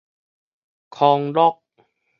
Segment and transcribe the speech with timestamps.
[0.89, 1.61] 康樂